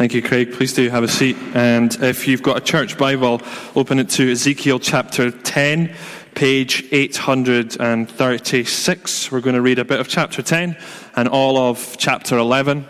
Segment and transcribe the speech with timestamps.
[0.00, 0.54] Thank you, Craig.
[0.54, 1.36] Please do have a seat.
[1.52, 3.42] And if you've got a church Bible,
[3.76, 5.94] open it to Ezekiel chapter 10,
[6.34, 9.30] page 836.
[9.30, 10.78] We're going to read a bit of chapter 10
[11.16, 12.88] and all of chapter 11.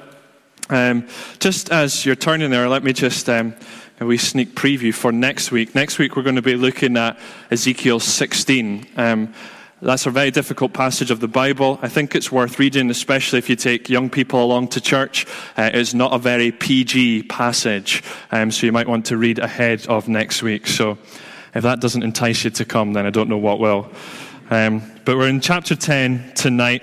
[0.69, 1.09] Um,
[1.41, 3.57] just as you're turning there, let me just um,
[3.99, 5.75] a wee sneak preview for next week.
[5.75, 7.19] Next week, we're going to be looking at
[7.51, 8.87] Ezekiel 16.
[8.97, 9.35] Um,
[9.83, 11.79] that's a very difficult passage of the Bible.
[11.81, 15.27] I think it's worth reading, especially if you take young people along to church.
[15.57, 19.87] Uh, it's not a very PG passage, um, so you might want to read ahead
[19.87, 20.67] of next week.
[20.67, 20.99] So
[21.55, 23.91] if that doesn't entice you to come, then I don't know what will.
[24.51, 26.83] Um, but we're in chapter 10 tonight.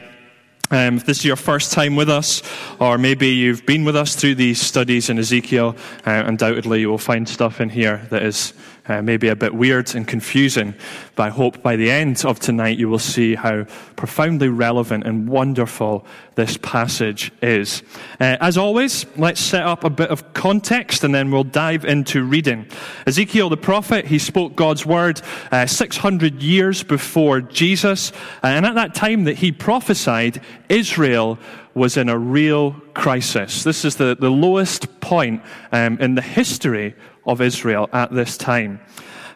[0.70, 2.42] Um, if this is your first time with us,
[2.80, 6.98] or maybe you've been with us through these studies in Ezekiel, uh, undoubtedly you will
[6.98, 8.54] find stuff in here that is
[8.88, 10.74] uh, maybe a bit weird and confusing,
[11.16, 13.66] but I hope by the end of tonight you will see how
[13.96, 16.06] profoundly relevant and wonderful
[16.36, 17.84] this passage is.
[18.20, 22.24] Uh, as always, let's set up a bit of context and then we'll dive into
[22.24, 22.68] reading.
[23.06, 28.12] Ezekiel the prophet, he spoke God's word uh, 600 years before Jesus,
[28.44, 31.40] uh, and at that time that he prophesied, Israel
[31.74, 33.64] was in a real crisis.
[33.64, 36.96] This is the, the lowest point um, in the history
[37.28, 38.80] of Israel at this time.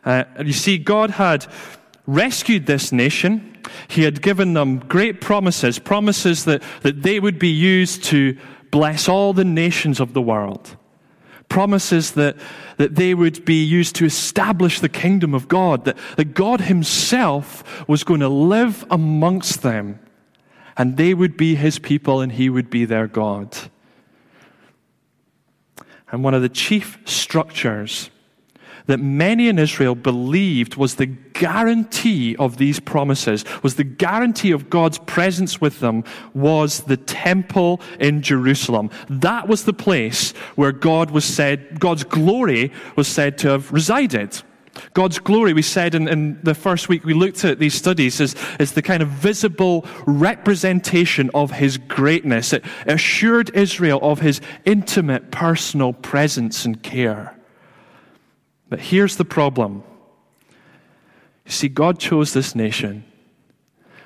[0.04, 1.46] Uh, you see, God had
[2.08, 3.60] rescued this nation.
[3.88, 8.38] He had given them great promises, promises that, that they would be used to
[8.72, 10.76] bless all the nations of the world.
[11.50, 12.38] Promises that,
[12.78, 17.88] that they would be used to establish the kingdom of God, that, that God Himself
[17.88, 20.00] was going to live amongst them,
[20.78, 23.56] and they would be His people and He would be their God.
[26.12, 28.10] And one of the chief structures
[28.88, 34.70] that many in Israel believed was the guarantee of these promises, was the guarantee of
[34.70, 36.04] God's presence with them,
[36.34, 38.90] was the temple in Jerusalem.
[39.10, 44.42] That was the place where God was said, God's glory was said to have resided.
[44.94, 48.36] God's glory, we said in, in, the first week we looked at these studies, is,
[48.60, 52.54] is the kind of visible representation of His greatness.
[52.54, 57.38] It assured Israel of His intimate personal presence and care.
[58.70, 59.84] But here's the problem.
[61.46, 63.04] You see, God chose this nation,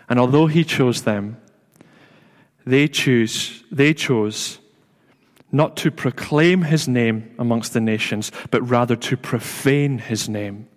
[0.10, 1.38] and although He chose them,
[2.66, 4.58] they choose, they chose
[5.56, 10.68] not to proclaim his name amongst the nations, but rather to profane his name.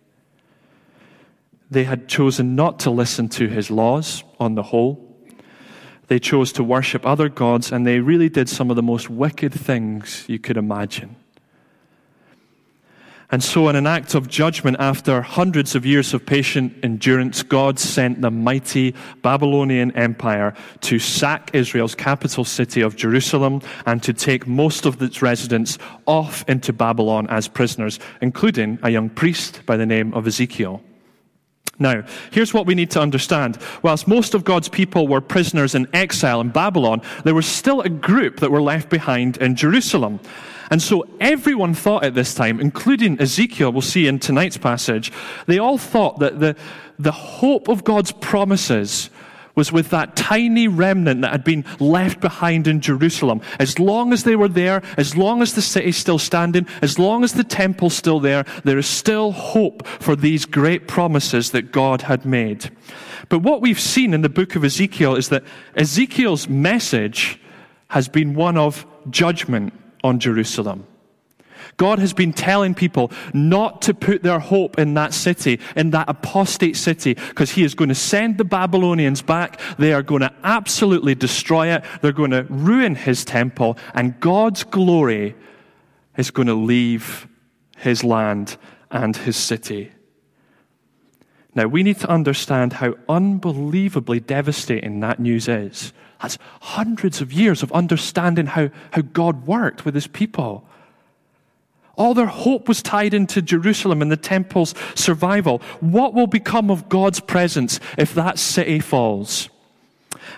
[1.70, 5.04] They had chosen not to listen to his laws on the whole.
[6.06, 9.52] They chose to worship other gods, and they really did some of the most wicked
[9.52, 11.16] things you could imagine.
[13.30, 17.78] And so, in an act of judgment, after hundreds of years of patient endurance, God
[17.78, 24.46] sent the mighty Babylonian Empire to sack Israel's capital city of Jerusalem and to take
[24.46, 29.84] most of its residents off into Babylon as prisoners, including a young priest by the
[29.84, 30.82] name of Ezekiel.
[31.78, 33.58] Now, here's what we need to understand.
[33.82, 37.90] Whilst most of God's people were prisoners in exile in Babylon, there was still a
[37.90, 40.18] group that were left behind in Jerusalem.
[40.70, 45.12] And so everyone thought at this time, including Ezekiel, we'll see in tonight's passage,
[45.46, 46.56] they all thought that the,
[46.98, 49.10] the hope of God's promises
[49.58, 53.40] was with that tiny remnant that had been left behind in Jerusalem.
[53.58, 57.24] As long as they were there, as long as the city's still standing, as long
[57.24, 62.02] as the temple's still there, there is still hope for these great promises that God
[62.02, 62.70] had made.
[63.28, 65.42] But what we've seen in the book of Ezekiel is that
[65.74, 67.40] Ezekiel's message
[67.88, 69.72] has been one of judgment
[70.02, 70.86] on Jerusalem.
[71.76, 76.08] God has been telling people not to put their hope in that city, in that
[76.08, 79.60] apostate city, because He is going to send the Babylonians back.
[79.78, 81.84] They are going to absolutely destroy it.
[82.00, 85.36] They're going to ruin His temple, and God's glory
[86.16, 87.28] is going to leave
[87.76, 88.56] His land
[88.90, 89.92] and His city.
[91.54, 95.92] Now, we need to understand how unbelievably devastating that news is.
[96.20, 100.66] That's hundreds of years of understanding how, how God worked with his people.
[101.96, 105.60] All their hope was tied into Jerusalem and the temple's survival.
[105.80, 109.48] What will become of God's presence if that city falls?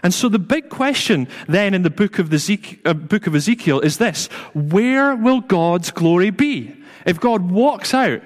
[0.02, 3.80] And so the big question then in the book of, the uh, book of Ezekiel
[3.80, 6.74] is this Where will God's glory be?
[7.04, 8.22] If God walks out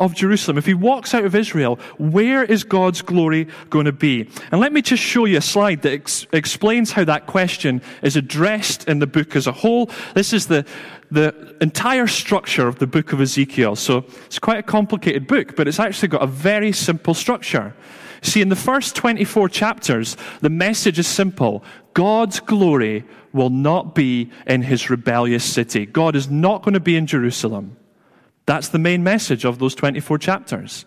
[0.00, 4.28] of Jerusalem, if he walks out of Israel, where is God's glory going to be?
[4.50, 8.16] And let me just show you a slide that ex- explains how that question is
[8.16, 9.90] addressed in the book as a whole.
[10.14, 10.66] This is the,
[11.12, 13.76] the entire structure of the book of Ezekiel.
[13.76, 17.72] So it's quite a complicated book, but it's actually got a very simple structure.
[18.20, 21.62] See, in the first 24 chapters, the message is simple
[21.92, 25.86] God's glory will not be in his rebellious city.
[25.86, 27.76] God is not going to be in Jerusalem.
[28.46, 30.84] That's the main message of those 24 chapters.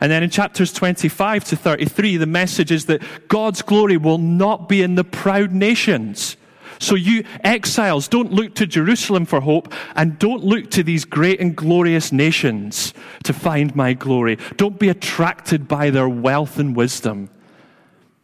[0.00, 4.68] And then in chapters 25 to 33, the message is that God's glory will not
[4.68, 6.36] be in the proud nations.
[6.80, 11.40] So you exiles, don't look to Jerusalem for hope and don't look to these great
[11.40, 12.92] and glorious nations
[13.22, 14.38] to find my glory.
[14.56, 17.30] Don't be attracted by their wealth and wisdom,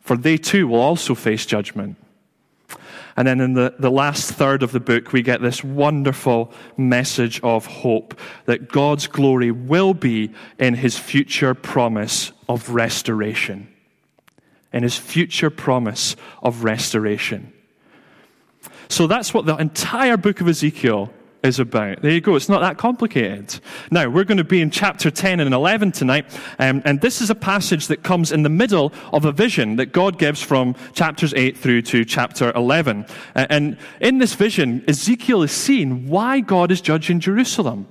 [0.01, 1.97] for they too will also face judgment.
[3.19, 7.41] And then in the, the last third of the book, we get this wonderful message
[7.43, 13.75] of hope that God's glory will be in his future promise of restoration.
[14.73, 17.53] In his future promise of restoration.
[18.89, 21.13] So that's what the entire book of Ezekiel
[21.43, 22.03] is about.
[22.03, 22.35] There you go.
[22.35, 23.61] It's not that complicated.
[23.91, 26.27] Now, we're going to be in chapter 10 and 11 tonight.
[26.59, 29.93] Um, and this is a passage that comes in the middle of a vision that
[29.93, 33.07] God gives from chapters 8 through to chapter 11.
[33.37, 37.87] Uh, and in this vision, Ezekiel is seeing why God is judging Jerusalem.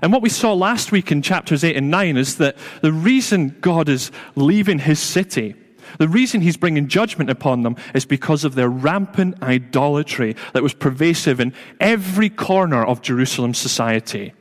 [0.00, 3.56] And what we saw last week in chapters 8 and 9 is that the reason
[3.60, 5.56] God is leaving his city
[5.98, 10.74] the reason he's bringing judgment upon them is because of their rampant idolatry that was
[10.74, 14.32] pervasive in every corner of Jerusalem society.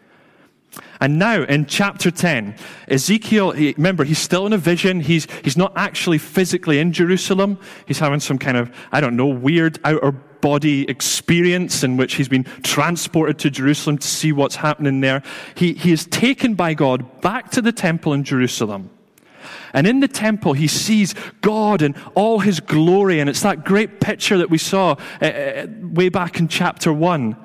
[1.00, 2.56] And now in chapter 10,
[2.88, 5.00] Ezekiel, he, remember, he's still in a vision.
[5.00, 7.60] He's, he's not actually physically in Jerusalem.
[7.86, 12.30] He's having some kind of, I don't know, weird outer body experience in which he's
[12.30, 15.24] been transported to Jerusalem to see what's happening there.
[15.56, 18.90] He, he is taken by God back to the temple in Jerusalem.
[19.74, 23.20] And in the temple, he sees God and all his glory.
[23.20, 27.36] And it's that great picture that we saw uh, way back in chapter 1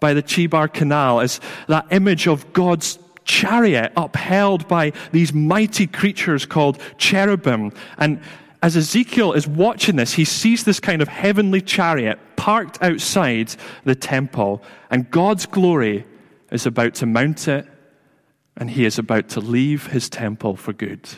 [0.00, 6.46] by the Chebar Canal as that image of God's chariot upheld by these mighty creatures
[6.46, 7.72] called cherubim.
[7.98, 8.20] And
[8.62, 13.54] as Ezekiel is watching this, he sees this kind of heavenly chariot parked outside
[13.84, 16.04] the temple, and God's glory
[16.50, 17.66] is about to mount it,
[18.56, 21.08] and he is about to leave his temple for good.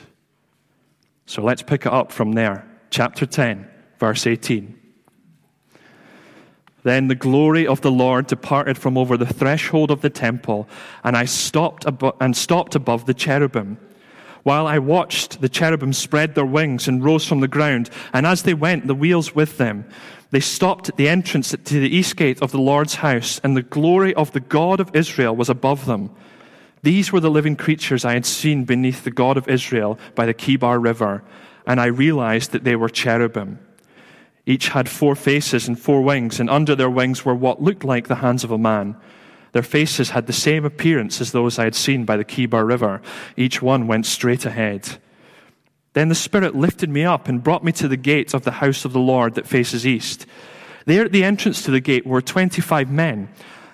[1.28, 2.66] So let's pick it up from there.
[2.88, 4.74] Chapter 10, verse 18.
[6.84, 10.66] Then the glory of the Lord departed from over the threshold of the temple,
[11.04, 13.76] and I stopped abo- and stopped above the cherubim.
[14.42, 18.44] While I watched, the cherubim spread their wings and rose from the ground, and as
[18.44, 19.84] they went, the wheels with them.
[20.30, 23.62] They stopped at the entrance to the east gate of the Lord's house, and the
[23.62, 26.08] glory of the God of Israel was above them.
[26.82, 30.34] These were the living creatures I had seen beneath the God of Israel by the
[30.34, 31.22] Chebar River,
[31.66, 33.58] and I realized that they were cherubim.
[34.46, 38.08] Each had four faces and four wings, and under their wings were what looked like
[38.08, 38.96] the hands of a man.
[39.52, 43.02] Their faces had the same appearance as those I had seen by the Chebar River.
[43.36, 44.98] Each one went straight ahead.
[45.94, 48.84] Then the Spirit lifted me up and brought me to the gate of the house
[48.84, 50.26] of the Lord that faces east.
[50.84, 53.28] There at the entrance to the gate were 25 men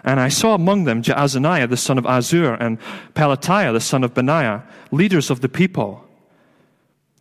[0.04, 2.78] and I saw among them Jaazaniah the son of Azur and
[3.14, 6.06] Pelatiah the son of Benaiah, leaders of the people.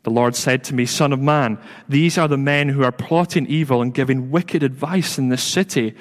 [0.04, 1.58] The Lord said to me, Son of man,
[1.88, 5.96] these are the men who are plotting evil and giving wicked advice in this city.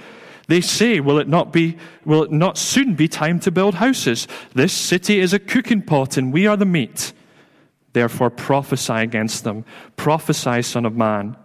[0.49, 4.27] They say, Will it not be, will it not soon be time to build houses?
[4.55, 7.13] This city is a cooking pot and we are the meat.
[7.93, 9.65] Therefore prophesy against them.
[9.97, 11.37] Prophesy, Son of man.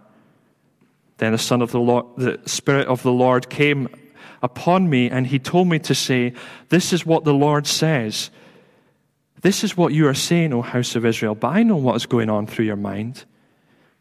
[1.18, 3.88] Then the Son of the Lord, the Spirit of the Lord came
[4.42, 6.32] upon me, and he told me to say,
[6.68, 8.30] This is what the Lord says.
[9.40, 12.06] This is what you are saying, O house of Israel, but I know what is
[12.06, 13.24] going on through your mind.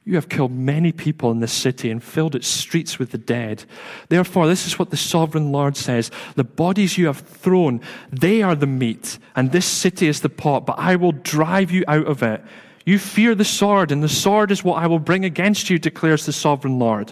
[0.08, 3.66] You have killed many people in this city and filled its streets with the dead.
[4.08, 8.56] Therefore, this is what the sovereign Lord says The bodies you have thrown, they are
[8.56, 12.24] the meat, and this city is the pot, but I will drive you out of
[12.24, 12.42] it.
[12.86, 16.26] You fear the sword, and the sword is what I will bring against you, declares
[16.26, 17.12] the sovereign Lord.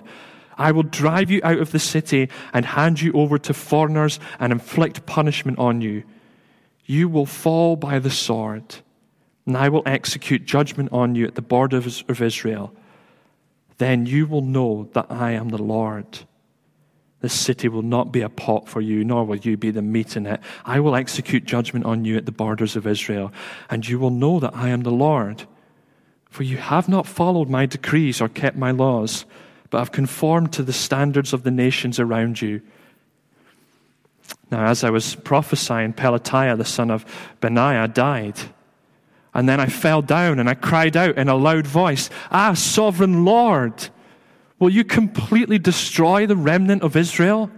[0.57, 4.51] I will drive you out of the city and hand you over to foreigners and
[4.51, 6.03] inflict punishment on you.
[6.85, 8.75] You will fall by the sword,
[9.45, 12.73] and I will execute judgment on you at the borders of Israel.
[13.77, 16.19] Then you will know that I am the Lord.
[17.21, 20.15] This city will not be a pot for you, nor will you be the meat
[20.15, 20.39] in it.
[20.63, 23.33] I will execute judgment on you at the borders of Israel,
[23.69, 25.43] and you will know that I am the Lord.
[26.29, 29.25] For you have not followed my decrees or kept my laws
[29.75, 32.61] but have conformed to the standards of the nations around you.
[34.49, 37.03] Now, as I was prophesying, Pelatiah, the son of
[37.41, 38.39] Benaiah, died.
[39.33, 43.25] And then I fell down and I cried out in a loud voice, Ah, sovereign
[43.25, 43.89] Lord,
[44.59, 47.51] will you completely destroy the remnant of Israel?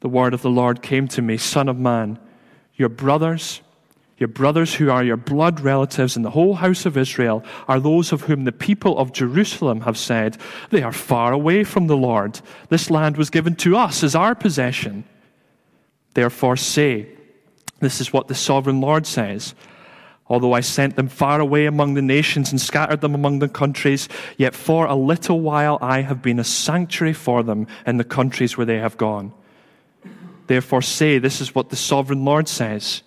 [0.00, 2.18] The word of the Lord came to me, Son of man,
[2.76, 3.60] your brothers,
[4.18, 8.12] your brothers who are your blood relatives in the whole house of Israel are those
[8.12, 10.38] of whom the people of Jerusalem have said,
[10.70, 12.40] They are far away from the Lord.
[12.70, 15.04] This land was given to us as our possession.
[16.14, 17.08] Therefore, say,
[17.80, 19.54] This is what the sovereign Lord says.
[20.28, 24.08] Although I sent them far away among the nations and scattered them among the countries,
[24.38, 28.56] yet for a little while I have been a sanctuary for them in the countries
[28.56, 29.34] where they have gone.
[30.46, 33.02] Therefore, say, This is what the sovereign Lord says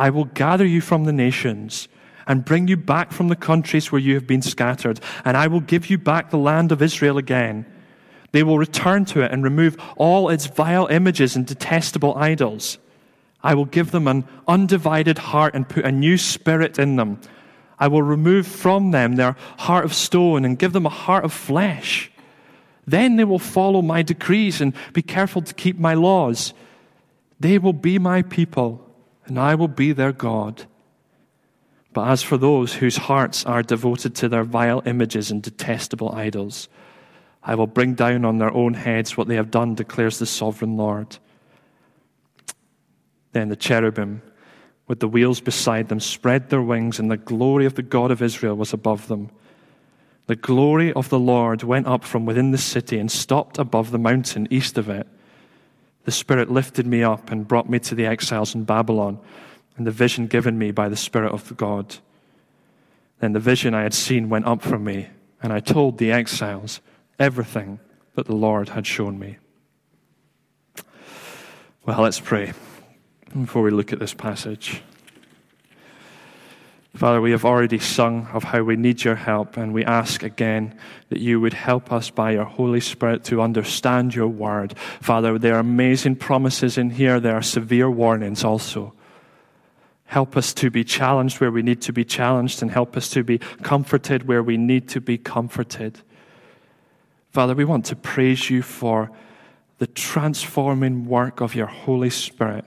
[0.00, 1.86] I will gather you from the nations
[2.26, 5.60] and bring you back from the countries where you have been scattered, and I will
[5.60, 7.66] give you back the land of Israel again.
[8.32, 12.78] They will return to it and remove all its vile images and detestable idols.
[13.42, 17.20] I will give them an undivided heart and put a new spirit in them.
[17.78, 21.32] I will remove from them their heart of stone and give them a heart of
[21.32, 22.10] flesh.
[22.86, 26.54] Then they will follow my decrees and be careful to keep my laws.
[27.38, 28.86] They will be my people,
[29.30, 30.64] and I will be their God.
[31.92, 36.68] But as for those whose hearts are devoted to their vile images and detestable idols,
[37.40, 40.76] I will bring down on their own heads what they have done, declares the sovereign
[40.76, 41.18] Lord.
[43.30, 44.20] Then the cherubim,
[44.88, 48.22] with the wheels beside them, spread their wings, and the glory of the God of
[48.22, 49.30] Israel was above them.
[50.26, 53.98] The glory of the Lord went up from within the city and stopped above the
[53.98, 55.06] mountain east of it.
[56.04, 59.18] The Spirit lifted me up and brought me to the exiles in Babylon,
[59.76, 61.96] and the vision given me by the Spirit of God.
[63.20, 65.08] Then the vision I had seen went up from me,
[65.42, 66.80] and I told the exiles
[67.18, 67.80] everything
[68.14, 69.36] that the Lord had shown me.
[71.84, 72.52] Well, let's pray
[73.38, 74.82] before we look at this passage.
[76.94, 80.76] Father, we have already sung of how we need your help, and we ask again
[81.08, 84.76] that you would help us by your Holy Spirit to understand your word.
[85.00, 88.92] Father, there are amazing promises in here, there are severe warnings also.
[90.06, 93.22] Help us to be challenged where we need to be challenged, and help us to
[93.22, 96.00] be comforted where we need to be comforted.
[97.30, 99.12] Father, we want to praise you for
[99.78, 102.64] the transforming work of your Holy Spirit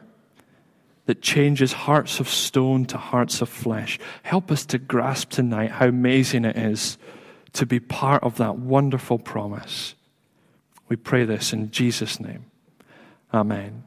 [1.05, 3.99] that changes hearts of stone to hearts of flesh.
[4.23, 6.97] Help us to grasp tonight how amazing it is
[7.53, 9.95] to be part of that wonderful promise.
[10.87, 12.45] We pray this in Jesus' name.
[13.33, 13.83] Amen.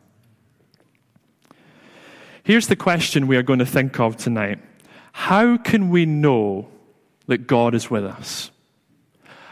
[2.42, 4.61] Here's the question we are going to think of tonight
[5.12, 6.68] How can we know
[7.26, 8.50] that God is with us?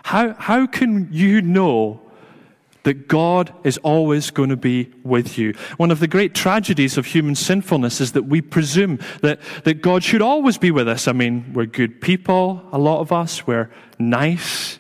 [0.05, 2.01] How, how can you know
[2.85, 5.55] that God is always going to be with you.
[5.77, 10.05] One of the great tragedies of human sinfulness is that we presume that, that God
[10.05, 11.09] should always be with us.
[11.09, 14.79] I mean, we're good people, a lot of us, we're nice.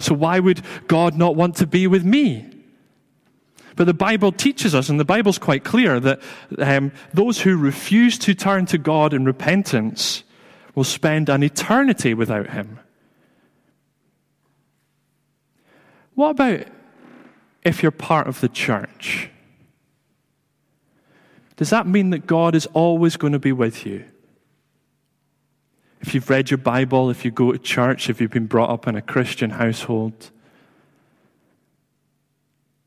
[0.00, 2.50] So why would God not want to be with me?
[3.76, 6.20] But the Bible teaches us, and the Bible's quite clear, that
[6.58, 10.24] um, those who refuse to turn to God in repentance
[10.74, 12.78] will spend an eternity without Him.
[16.14, 16.66] What about
[17.66, 19.28] if you're part of the church?
[21.56, 24.04] Does that mean that God is always going to be with you?
[26.00, 28.86] If you've read your Bible, if you go to church, if you've been brought up
[28.86, 30.30] in a Christian household,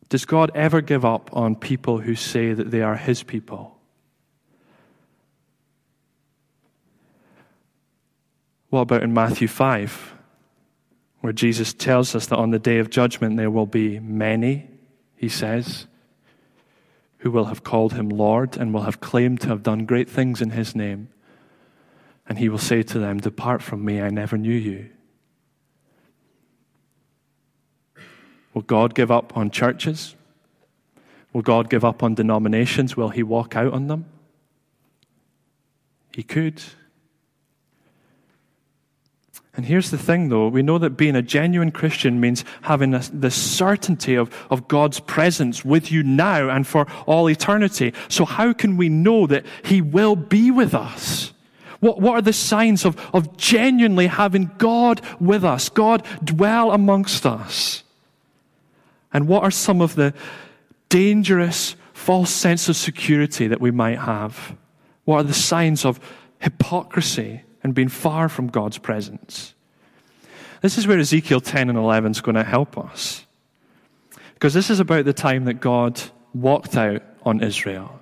[0.07, 3.77] does God ever give up on people who say that they are His people?
[8.69, 10.13] What about in Matthew 5?
[11.21, 14.68] where Jesus tells us that on the day of judgment there will be many,
[15.19, 15.85] he says,
[17.19, 20.41] who will have called him Lord and will have claimed to have done great things
[20.41, 21.09] in his name.
[22.25, 24.89] And he will say to them, Depart from me, I never knew you.
[28.53, 30.15] Will God give up on churches?
[31.33, 32.95] Will God give up on denominations?
[32.95, 34.05] Will he walk out on them?
[36.13, 36.61] He could.
[39.55, 40.47] And here's the thing, though.
[40.47, 45.65] We know that being a genuine Christian means having the certainty of, of God's presence
[45.65, 47.93] with you now and for all eternity.
[48.07, 51.33] So, how can we know that He will be with us?
[51.79, 57.25] What, what are the signs of, of genuinely having God with us, God dwell amongst
[57.25, 57.83] us?
[59.11, 60.13] And what are some of the
[60.89, 64.55] dangerous false sense of security that we might have?
[65.05, 65.99] What are the signs of
[66.39, 67.43] hypocrisy?
[67.63, 69.53] And being far from God's presence.
[70.61, 73.25] This is where Ezekiel 10 and 11 is going to help us.
[74.33, 76.01] Because this is about the time that God
[76.33, 77.98] walked out on Israel.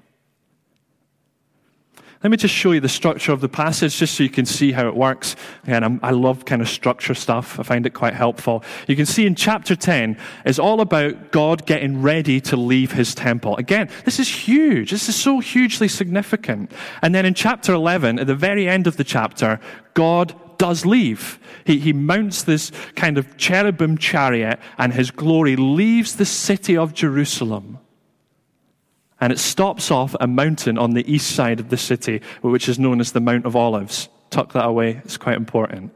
[2.27, 4.74] Let me just show you the structure of the passage just so you can see
[4.74, 5.38] how it works.
[5.63, 7.57] Again, I'm, i love kind of structure stuff.
[7.57, 8.65] I find it quite helpful.
[8.86, 13.15] You can see in chapter 10 is all about God getting ready to leave his
[13.15, 13.55] temple.
[13.55, 14.91] Again, this is huge.
[14.91, 16.74] This is so hugely significant.
[17.01, 19.62] And then in chapter 11, at the very end of the chapter,
[19.93, 21.39] God does leave.
[21.63, 26.93] He, he mounts this kind of cherubim chariot and his glory leaves the city of
[26.93, 27.79] Jerusalem
[29.19, 32.79] and it stops off a mountain on the east side of the city, which is
[32.79, 34.09] known as the Mount of Olives.
[34.29, 35.91] Tuck that away, it's quite important.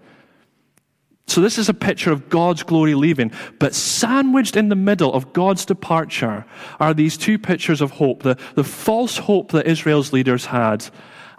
[1.28, 5.32] So, this is a picture of God's glory leaving, but sandwiched in the middle of
[5.32, 6.46] God's departure
[6.80, 10.86] are these two pictures of hope the, the false hope that Israel's leaders had,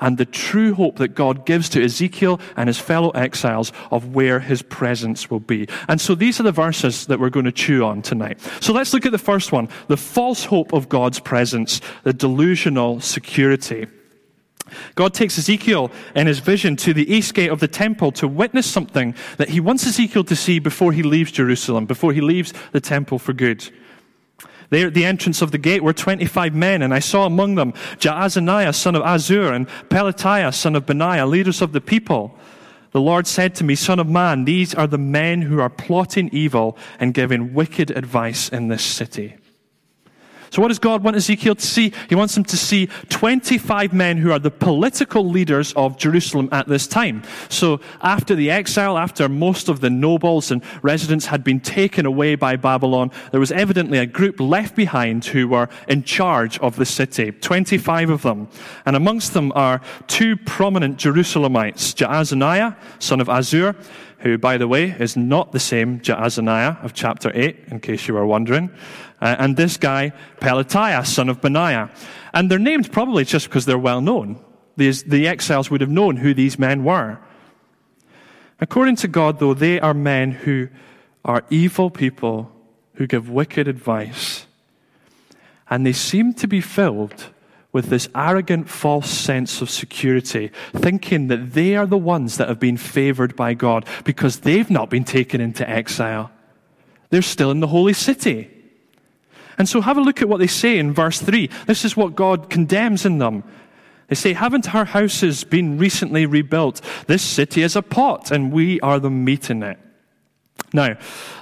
[0.02, 4.40] and the true hope that God gives to Ezekiel and his fellow exiles of where
[4.40, 5.68] his presence will be.
[5.88, 8.40] And so these are the verses that we're going to chew on tonight.
[8.60, 13.00] So let's look at the first one the false hope of God's presence, the delusional
[13.00, 13.86] security.
[14.94, 18.66] God takes Ezekiel in his vision to the east gate of the temple to witness
[18.66, 22.80] something that he wants Ezekiel to see before he leaves Jerusalem, before he leaves the
[22.80, 23.68] temple for good.
[24.72, 27.74] There at the entrance of the gate were 25 men, and I saw among them
[27.98, 32.34] Jaazaniah, son of Azur, and Pelatiah, son of Benaiah, leaders of the people.
[32.92, 36.30] The Lord said to me, Son of man, these are the men who are plotting
[36.32, 39.34] evil and giving wicked advice in this city.
[40.52, 41.94] So, what does God want Ezekiel to see?
[42.10, 46.68] He wants him to see 25 men who are the political leaders of Jerusalem at
[46.68, 47.22] this time.
[47.48, 52.34] So, after the exile, after most of the nobles and residents had been taken away
[52.34, 56.84] by Babylon, there was evidently a group left behind who were in charge of the
[56.84, 57.32] city.
[57.32, 58.46] 25 of them.
[58.84, 63.74] And amongst them are two prominent Jerusalemites Jaazaniah, son of Azur,
[64.22, 68.14] who, by the way, is not the same Jaazaniah of chapter 8, in case you
[68.14, 68.70] were wondering.
[69.20, 71.90] Uh, and this guy, Pelatiah, son of Benaiah.
[72.32, 74.42] And they're named probably just because they're well known.
[74.76, 77.18] These, the exiles would have known who these men were.
[78.60, 80.68] According to God, though, they are men who
[81.24, 82.50] are evil people
[82.94, 84.46] who give wicked advice.
[85.68, 87.32] And they seem to be filled
[87.72, 92.60] with this arrogant, false sense of security, thinking that they are the ones that have
[92.60, 96.30] been favored by God because they've not been taken into exile.
[97.10, 98.50] They're still in the holy city.
[99.58, 101.48] And so have a look at what they say in verse 3.
[101.66, 103.44] This is what God condemns in them.
[104.08, 106.82] They say, Haven't our houses been recently rebuilt?
[107.06, 109.78] This city is a pot, and we are the meat in it.
[110.72, 110.96] Now,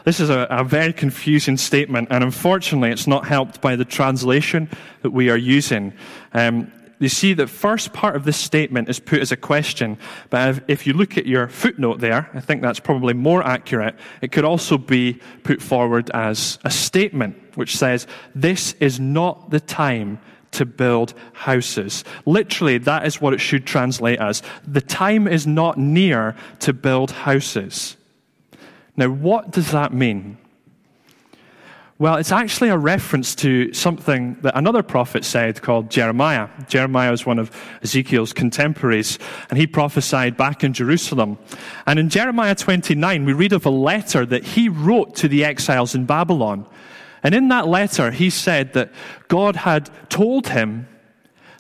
[0.05, 4.69] this is a, a, very confusing statement, and unfortunately, it's not helped by the translation
[5.03, 5.93] that we are using.
[6.33, 10.51] Um, you see, the first part of this statement is put as a question, but
[10.51, 13.95] if, if you look at your footnote there, I think that's probably more accurate.
[14.21, 19.61] It could also be put forward as a statement, which says, This is not the
[19.61, 20.21] time
[20.53, 22.05] to build houses.
[22.27, 24.43] Literally, that is what it should translate as.
[24.67, 27.97] The time is not near to build houses.
[29.01, 30.37] Now, what does that mean?
[31.99, 36.51] Well, it's actually a reference to something that another prophet said called Jeremiah.
[36.69, 37.51] Jeremiah was one of
[37.83, 41.39] Ezekiel's contemporaries, and he prophesied back in Jerusalem.
[41.87, 45.95] And in Jeremiah 29, we read of a letter that he wrote to the exiles
[45.95, 46.67] in Babylon.
[47.23, 48.93] And in that letter, he said that
[49.29, 50.87] God had told him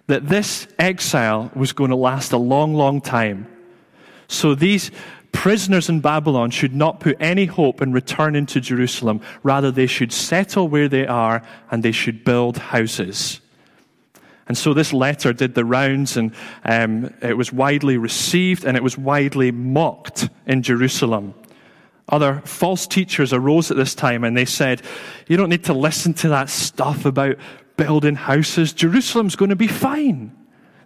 [0.09, 3.47] that this exile was going to last a long, long time.
[4.29, 4.91] So these
[5.33, 9.21] prisoners in Babylon should not put any hope in returning to Jerusalem.
[9.43, 13.41] Rather, they should settle where they are and they should build houses.
[14.49, 18.83] And so this letter did the rounds, and um, it was widely received and it
[18.83, 21.35] was widely mocked in Jerusalem.
[22.09, 24.83] Other false teachers arose at this time and they said,
[25.29, 27.37] You don't need to listen to that stuff about
[27.77, 28.73] building houses.
[28.73, 30.37] Jerusalem's going to be fine.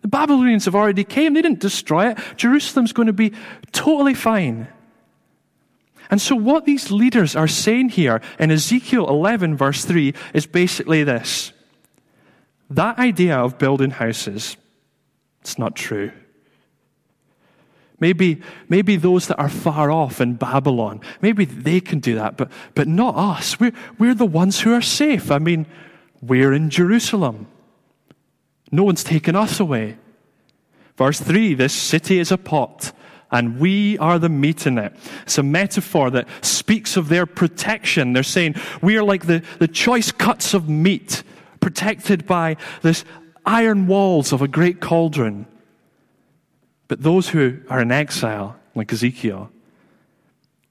[0.04, 1.32] The Babylonians have already came.
[1.32, 2.18] They didn't destroy it.
[2.36, 3.32] Jerusalem's going to be
[3.72, 4.68] totally fine.
[6.10, 11.04] And so, what these leaders are saying here in Ezekiel 11, verse 3, is basically
[11.04, 11.52] this
[12.68, 14.58] that idea of building houses,
[15.40, 16.12] it's not true.
[17.98, 22.52] Maybe, maybe those that are far off in Babylon, maybe they can do that, but,
[22.74, 23.58] but not us.
[23.58, 25.30] We're, we're the ones who are safe.
[25.30, 25.64] I mean,
[26.20, 27.46] we're in Jerusalem.
[28.74, 29.96] No one's taken us away.
[30.96, 32.90] Verse 3 this city is a pot,
[33.30, 34.92] and we are the meat in it.
[35.22, 38.12] It's a metaphor that speaks of their protection.
[38.12, 41.22] They're saying we are like the, the choice cuts of meat,
[41.60, 43.04] protected by this
[43.46, 45.46] iron walls of a great cauldron.
[46.88, 49.50] But those who are in exile, like Ezekiel,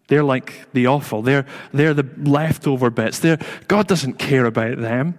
[0.09, 1.21] they're like the offal.
[1.21, 3.19] They're, they're the leftover bits.
[3.19, 3.39] They're,
[3.69, 5.17] God doesn't care about them.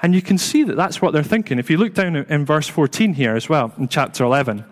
[0.00, 1.58] And you can see that that's what they're thinking.
[1.58, 4.64] If you look down in verse 14 here as well, in chapter 11.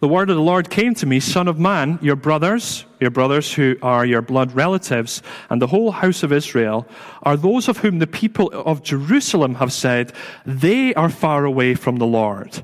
[0.00, 3.54] The word of the Lord came to me, Son of man, your brothers, your brothers
[3.54, 6.86] who are your blood relatives, and the whole house of Israel,
[7.22, 10.12] are those of whom the people of Jerusalem have said,
[10.44, 12.62] They are far away from the Lord.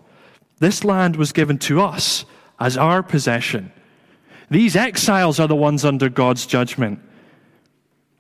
[0.59, 2.27] This land was given to us
[2.61, 3.73] as our possession.
[4.51, 7.01] These exiles are the ones under God's judgment.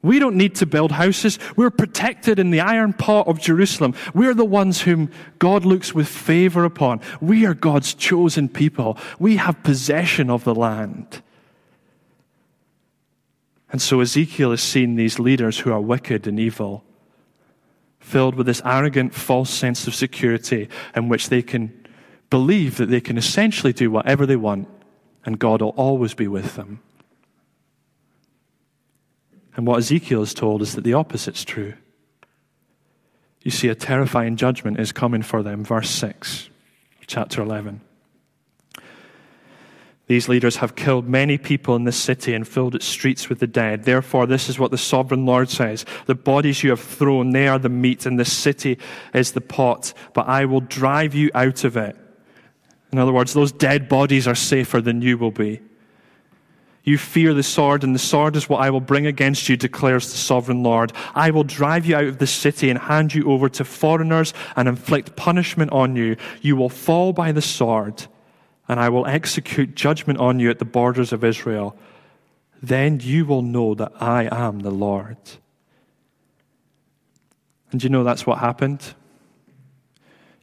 [0.02, 1.38] We don't need to build houses.
[1.56, 3.94] We're protected in the iron pot of Jerusalem.
[4.12, 7.00] We're the ones whom God looks with favor upon.
[7.20, 8.98] We are God's chosen people.
[9.20, 11.22] We have possession of the land.
[13.70, 16.84] And so Ezekiel has seen these leaders who are wicked and evil,
[18.00, 21.72] filled with this arrogant, false sense of security in which they can
[22.28, 24.68] believe that they can essentially do whatever they want
[25.24, 26.80] and God will always be with them.
[29.56, 31.74] And what Ezekiel is told is that the opposite's true.
[33.42, 35.64] You see, a terrifying judgment is coming for them.
[35.64, 36.48] Verse 6,
[37.06, 37.80] chapter 11.
[40.06, 43.46] These leaders have killed many people in this city and filled its streets with the
[43.46, 43.84] dead.
[43.84, 47.58] Therefore, this is what the sovereign Lord says The bodies you have thrown, they are
[47.58, 48.78] the meat, and the city
[49.14, 51.96] is the pot, but I will drive you out of it.
[52.92, 55.60] In other words, those dead bodies are safer than you will be.
[56.84, 60.10] You fear the sword, and the sword is what I will bring against you, declares
[60.10, 60.92] the sovereign Lord.
[61.14, 64.68] I will drive you out of the city and hand you over to foreigners and
[64.68, 66.16] inflict punishment on you.
[66.40, 68.06] You will fall by the sword,
[68.66, 71.76] and I will execute judgment on you at the borders of Israel.
[72.60, 75.18] Then you will know that I am the Lord.
[77.70, 78.94] And you know that's what happened?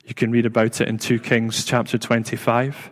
[0.06, 2.92] You can read about it in 2 Kings chapter 25.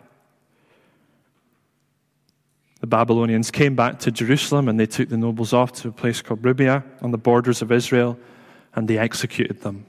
[2.80, 6.22] The Babylonians came back to Jerusalem and they took the nobles off to a place
[6.22, 8.18] called Riblah on the borders of Israel
[8.74, 9.86] and they executed them.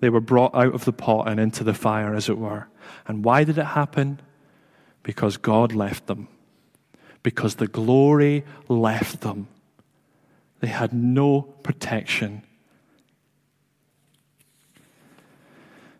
[0.00, 2.68] They were brought out of the pot and into the fire, as it were.
[3.06, 4.20] And why did it happen?
[5.02, 6.28] Because God left them.
[7.22, 9.48] Because the glory left them.
[10.60, 12.42] They had no protection.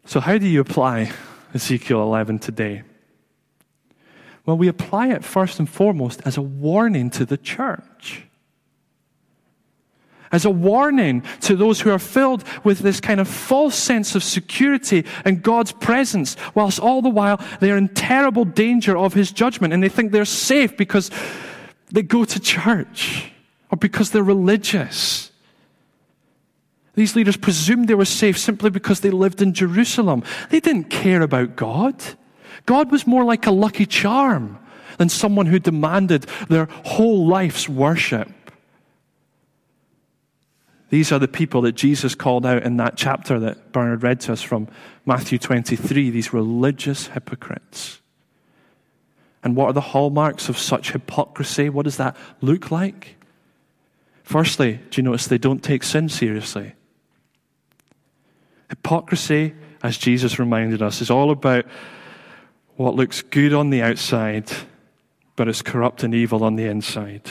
[0.04, 1.10] So, how do you apply
[1.54, 2.82] Ezekiel 11 today?
[4.46, 8.24] Well, we apply it first and foremost as a warning to the church.
[10.30, 14.24] As a warning to those who are filled with this kind of false sense of
[14.24, 19.30] security and God's presence, whilst all the while they are in terrible danger of His
[19.30, 21.10] judgment and they think they're safe because
[21.90, 23.30] they go to church
[23.70, 25.30] or because they're religious.
[26.96, 30.22] These leaders presumed they were safe simply because they lived in Jerusalem.
[30.50, 31.94] They didn't care about God.
[32.66, 34.58] God was more like a lucky charm
[34.98, 38.28] than someone who demanded their whole life's worship.
[40.90, 44.32] These are the people that Jesus called out in that chapter that Bernard read to
[44.32, 44.68] us from
[45.04, 48.00] Matthew 23, these religious hypocrites.
[49.42, 51.68] And what are the hallmarks of such hypocrisy?
[51.68, 53.16] What does that look like?
[54.22, 56.74] Firstly, do you notice they don't take sin seriously?
[58.70, 61.66] Hypocrisy, as Jesus reminded us, is all about
[62.76, 64.50] what looks good on the outside,
[65.36, 67.30] but is corrupt and evil on the inside.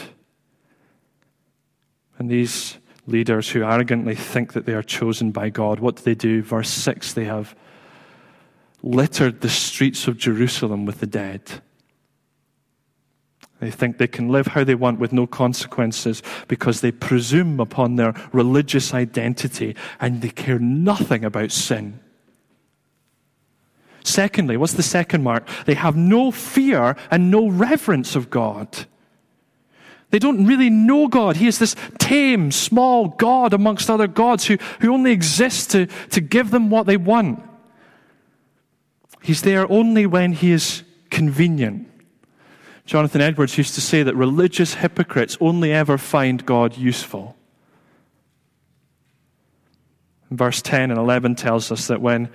[2.17, 2.77] And these
[3.07, 6.41] leaders who arrogantly think that they are chosen by God, what do they do?
[6.41, 7.55] Verse 6 they have
[8.81, 11.61] littered the streets of Jerusalem with the dead.
[13.59, 17.95] They think they can live how they want with no consequences because they presume upon
[17.95, 22.01] their religious identity and they care nothing about sin.
[24.03, 25.47] Secondly, what's the second mark?
[25.65, 28.85] They have no fear and no reverence of God.
[30.09, 31.37] They don't really know God.
[31.37, 36.21] He is this tame, small God amongst other gods who, who only exists to, to
[36.21, 37.41] give them what they want.
[39.23, 41.89] He's there only when he is convenient.
[42.85, 47.37] Jonathan Edwards used to say that religious hypocrites only ever find God useful.
[50.29, 52.29] Verse 10 and 11 tells us that when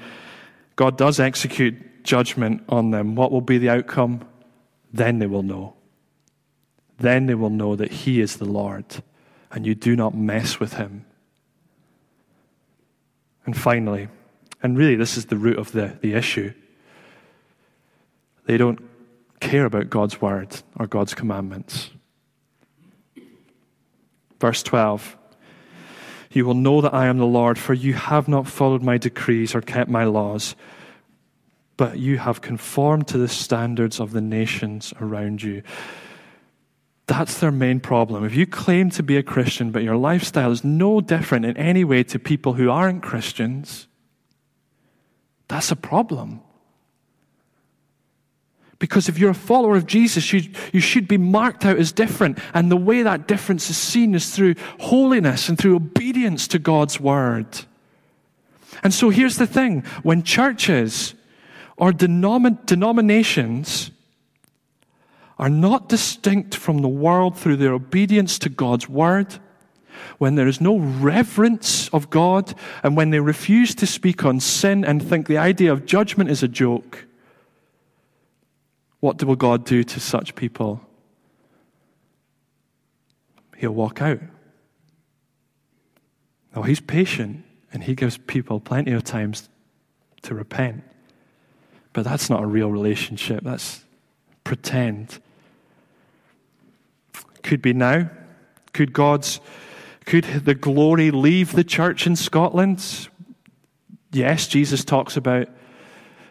[0.79, 4.21] God does execute judgment on them, what will be the outcome?
[4.93, 5.75] Then they will know.
[6.99, 8.85] Then they will know that He is the Lord
[9.51, 11.05] and you do not mess with Him.
[13.45, 14.07] And finally,
[14.63, 16.53] and really this is the root of the, the issue,
[18.47, 18.79] they don't
[19.41, 21.91] care about God's word or God's commandments.
[24.39, 25.18] Verse 12
[26.31, 29.55] you will know that I am the Lord, for you have not followed my decrees
[29.55, 30.55] or kept my laws,
[31.77, 35.63] but you have conformed to the standards of the nations around you.
[37.07, 38.25] That's their main problem.
[38.25, 41.83] If you claim to be a Christian, but your lifestyle is no different in any
[41.83, 43.89] way to people who aren't Christians,
[45.49, 46.43] that's a problem.
[48.79, 52.39] Because if you're a follower of Jesus, you, you should be marked out as different.
[52.55, 57.01] And the way that difference is seen is through holiness and through obedience to God's
[57.01, 57.47] word.
[58.85, 61.15] And so here's the thing when churches
[61.77, 63.91] or denom- denominations
[65.39, 69.39] are not distinct from the world through their obedience to God's word,
[70.19, 74.85] when there is no reverence of God, and when they refuse to speak on sin
[74.85, 77.08] and think the idea of judgment is a joke,
[79.01, 80.81] what will God do to such people?
[83.57, 84.21] He'll walk out.
[86.55, 89.49] Oh, he's patient and he gives people plenty of times
[90.23, 90.83] to repent.
[91.93, 93.43] But that's not a real relationship.
[93.45, 93.85] That's
[94.45, 95.21] pretend.
[97.43, 98.11] Could be now.
[98.73, 99.41] Could God's
[100.05, 103.09] could the glory leave the church in Scotland?
[104.11, 105.49] Yes, Jesus talks about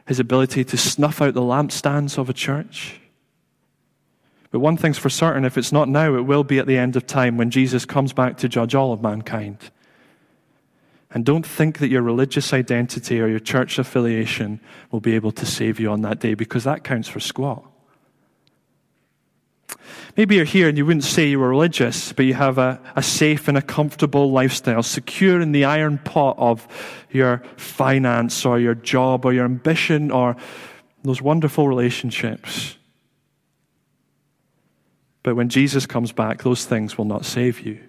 [0.08, 3.00] his ability to snuff out the lampstands of a church.
[4.52, 6.96] But one thing's for certain if it's not now, it will be at the end
[6.96, 9.72] of time when Jesus comes back to judge all of mankind.
[11.12, 15.46] And don't think that your religious identity or your church affiliation will be able to
[15.46, 17.70] save you on that day because that counts for squat.
[20.15, 23.03] Maybe you're here and you wouldn't say you were religious, but you have a, a
[23.03, 26.67] safe and a comfortable lifestyle, secure in the iron pot of
[27.12, 30.36] your finance or your job or your ambition or
[31.03, 32.77] those wonderful relationships.
[35.21, 37.80] But when Jesus comes back, those things will not save you.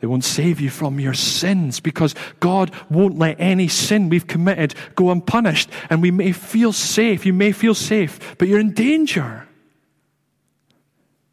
[0.00, 4.74] They won't save you from your sins because God won't let any sin we've committed
[4.94, 5.70] go unpunished.
[5.88, 7.24] And we may feel safe.
[7.24, 9.45] You may feel safe, but you're in danger.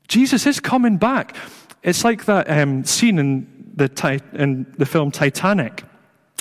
[0.07, 1.35] Jesus is coming back.
[1.81, 5.83] It's like that um, scene in the, in the film Titanic,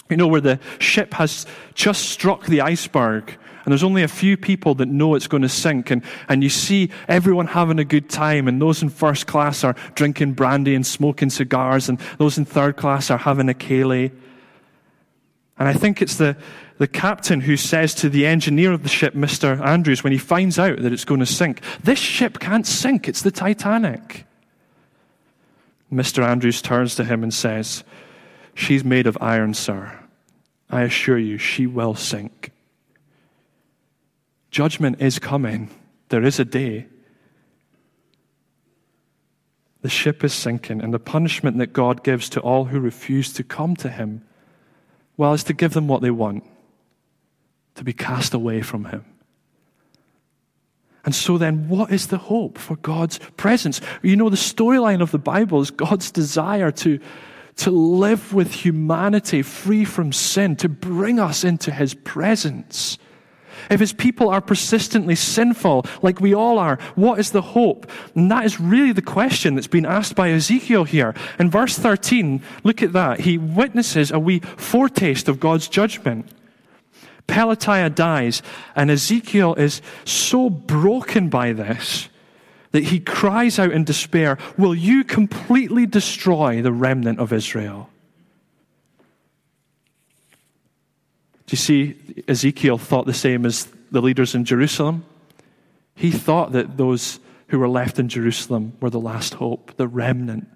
[0.09, 4.37] you know, where the ship has just struck the iceberg and there's only a few
[4.37, 5.91] people that know it's going to sink.
[5.91, 9.77] And, and you see everyone having a good time, and those in first class are
[9.95, 14.11] drinking brandy and smoking cigars, and those in third class are having a ceilidh.
[15.63, 16.37] And I think it's the,
[16.79, 19.65] the captain who says to the engineer of the ship, Mr.
[19.65, 23.23] Andrews, when he finds out that it's going to sink, This ship can't sink, it's
[23.23, 24.27] the Titanic.
[25.93, 26.27] Mr.
[26.27, 27.85] Andrews turns to him and says,
[28.55, 30.01] She's made of iron, sir.
[30.69, 32.51] I assure you, she will sink.
[34.51, 35.71] Judgment is coming.
[36.09, 36.87] There is a day.
[39.83, 43.45] The ship is sinking, and the punishment that God gives to all who refuse to
[43.45, 44.25] come to Him,
[45.17, 46.45] well, is to give them what they want,
[47.75, 49.05] to be cast away from Him.
[51.05, 53.81] And so then, what is the hope for God's presence?
[54.03, 57.01] You know, the storyline of the Bible is God's desire to,
[57.57, 62.99] to live with humanity free from sin, to bring us into His presence.
[63.71, 67.91] If his people are persistently sinful, like we all are, what is the hope?
[68.15, 71.15] And that is really the question that's been asked by Ezekiel here.
[71.39, 73.21] In verse 13, look at that.
[73.21, 76.29] He witnesses a wee foretaste of God's judgment.
[77.29, 78.43] Pelatiah dies,
[78.75, 82.09] and Ezekiel is so broken by this
[82.73, 87.89] that he cries out in despair, Will you completely destroy the remnant of Israel?
[91.53, 91.97] You see,
[92.29, 95.05] Ezekiel thought the same as the leaders in Jerusalem?
[95.95, 100.49] He thought that those who were left in Jerusalem were the last hope, the remnant,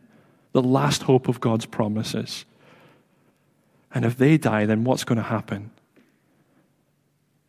[0.52, 2.44] the last hope of God's promises.
[3.92, 5.70] And if they die, then what's going to happen?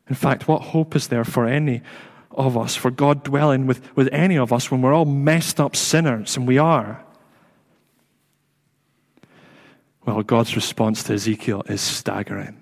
[0.09, 1.81] In fact, what hope is there for any
[2.31, 5.75] of us, for God dwelling with, with any of us when we're all messed up
[5.75, 7.03] sinners, and we are?
[10.05, 12.61] Well, God's response to Ezekiel is staggering.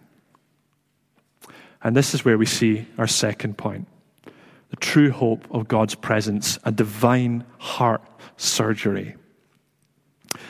[1.85, 3.87] And this is where we see our second point
[4.71, 8.01] the true hope of God's presence, a divine heart
[8.35, 9.15] surgery.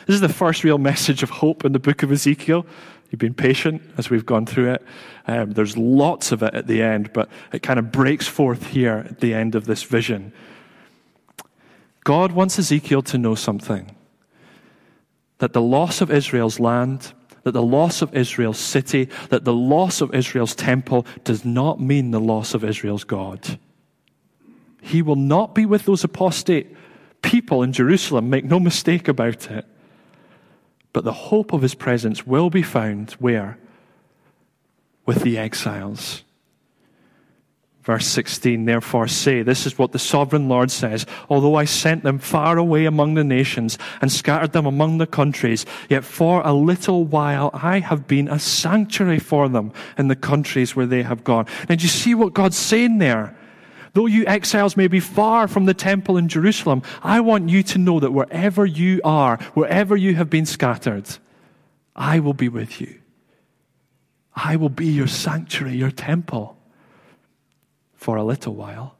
[0.06, 2.64] This is the first real message of hope in the book of Ezekiel.
[3.10, 4.82] You've been patient as we've gone through it.
[5.26, 9.04] Um, there's lots of it at the end, but it kind of breaks forth here
[9.06, 10.32] at the end of this vision.
[12.02, 13.94] God wants Ezekiel to know something
[15.38, 17.12] that the loss of Israel's land
[17.46, 22.10] that the loss of Israel's city, that the loss of Israel's temple does not mean
[22.10, 23.60] the loss of Israel's God.
[24.82, 26.74] He will not be with those apostate
[27.22, 29.64] people in Jerusalem, make no mistake about it.
[30.92, 33.58] But the hope of his presence will be found where?
[35.04, 36.24] With the exiles.
[37.86, 42.18] Verse 16, therefore say, this is what the sovereign Lord says, although I sent them
[42.18, 47.04] far away among the nations and scattered them among the countries, yet for a little
[47.04, 51.46] while I have been a sanctuary for them in the countries where they have gone.
[51.68, 53.36] And you see what God's saying there?
[53.92, 57.78] Though you exiles may be far from the temple in Jerusalem, I want you to
[57.78, 61.08] know that wherever you are, wherever you have been scattered,
[61.94, 62.98] I will be with you.
[64.34, 66.55] I will be your sanctuary, your temple
[68.06, 68.94] for a little while.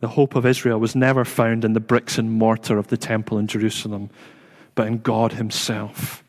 [0.00, 3.36] The hope of Israel was never found in the bricks and mortar of the temple
[3.36, 4.08] in Jerusalem,
[4.74, 6.24] but in God Himself.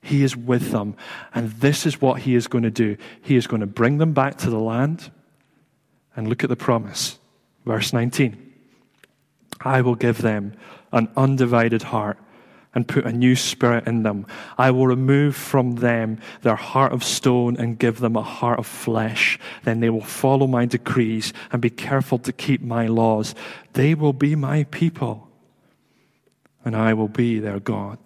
[0.00, 0.94] He is with them,
[1.34, 2.96] and this is what He is going to do.
[3.20, 5.10] He is going to bring them back to the land.
[6.14, 7.18] And look at the promise.
[7.66, 8.36] Verse 19
[9.60, 10.52] I will give them
[10.92, 12.16] an undivided heart
[12.74, 14.26] and put a new spirit in them.
[14.56, 18.66] I will remove from them their heart of stone and give them a heart of
[18.66, 19.38] flesh.
[19.64, 23.34] Then they will follow my decrees and be careful to keep my laws.
[23.72, 25.28] They will be my people,
[26.64, 27.98] and I will be their God.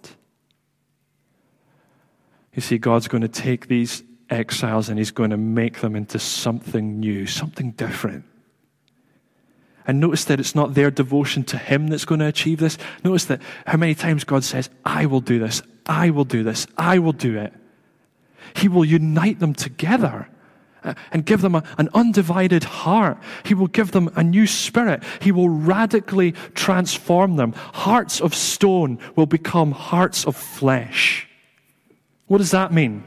[2.53, 6.17] You see, God's going to take these exiles and He's going to make them into
[6.17, 8.25] something new, something different.
[9.87, 12.77] And notice that it's not their devotion to Him that's going to achieve this.
[13.03, 16.67] Notice that how many times God says, I will do this, I will do this,
[16.77, 17.53] I will do it.
[18.55, 20.27] He will unite them together
[20.83, 23.17] uh, and give them a, an undivided heart.
[23.43, 25.03] He will give them a new spirit.
[25.19, 27.53] He will radically transform them.
[27.53, 31.27] Hearts of stone will become hearts of flesh.
[32.27, 33.03] What does that mean?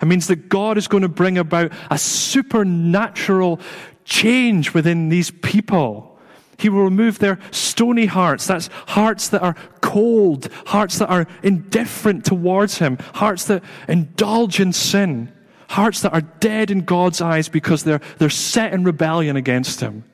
[0.00, 3.60] It means that God is going to bring about a supernatural
[4.04, 6.12] change within these people.
[6.58, 8.46] He will remove their stony hearts.
[8.46, 14.72] That's hearts that are cold, hearts that are indifferent towards Him, hearts that indulge in
[14.72, 15.32] sin,
[15.70, 20.04] hearts that are dead in God's eyes because they're, they're set in rebellion against Him.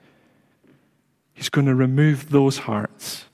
[1.35, 3.27] He's going to remove those hearts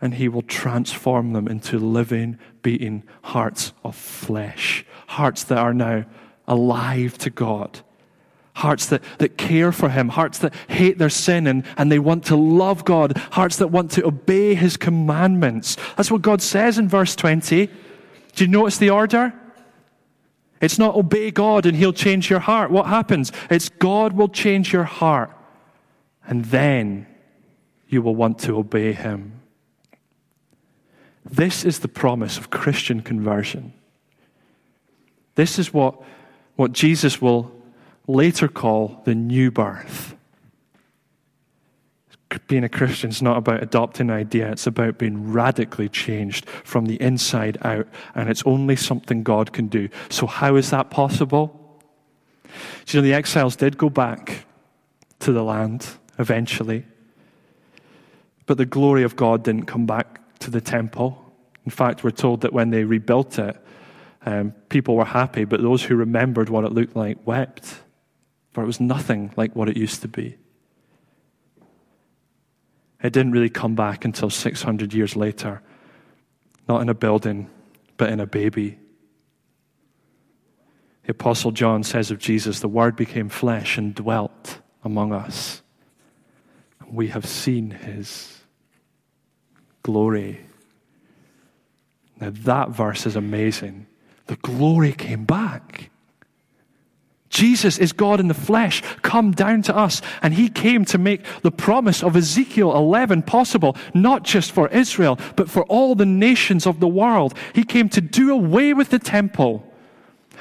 [0.00, 6.04] and He will transform them into living, beating hearts of flesh, hearts that are now
[6.46, 7.80] alive to God
[8.54, 12.24] hearts that, that care for Him, hearts that hate their sin and, and they want
[12.26, 15.76] to love God, hearts that want to obey His commandments.
[15.96, 17.66] That's what God says in verse 20.
[17.66, 19.34] Do you notice the order?
[20.60, 22.70] It's not obey God and He'll change your heart.
[22.70, 23.32] What happens?
[23.50, 25.30] It's God will change your heart,
[26.26, 27.06] and then
[27.88, 29.40] you will want to obey Him.
[31.24, 33.72] This is the promise of Christian conversion.
[35.34, 36.00] This is what,
[36.56, 37.50] what Jesus will
[38.06, 40.14] later call the new birth.
[42.48, 46.86] Being a Christian is not about adopting an idea, it's about being radically changed from
[46.86, 49.88] the inside out, and it's only something God can do.
[50.08, 51.80] So, how is that possible?
[52.88, 54.46] You know, the exiles did go back
[55.20, 55.86] to the land
[56.18, 56.84] eventually,
[58.46, 61.20] but the glory of God didn't come back to the temple.
[61.64, 63.56] In fact, we're told that when they rebuilt it,
[64.26, 67.83] um, people were happy, but those who remembered what it looked like wept
[68.54, 70.38] for it was nothing like what it used to be.
[73.02, 75.60] It didn't really come back until 600 years later,
[76.68, 77.50] not in a building,
[77.96, 78.78] but in a baby.
[81.02, 85.60] The Apostle John says of Jesus, the Word became flesh and dwelt among us.
[86.88, 88.40] We have seen his
[89.82, 90.46] glory.
[92.20, 93.86] Now, that verse is amazing.
[94.26, 95.90] The glory came back.
[97.34, 100.00] Jesus is God in the flesh, come down to us.
[100.22, 105.18] And he came to make the promise of Ezekiel 11 possible, not just for Israel,
[105.34, 107.34] but for all the nations of the world.
[107.52, 109.68] He came to do away with the temple